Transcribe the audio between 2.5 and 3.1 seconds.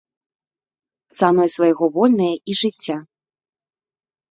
жыцця.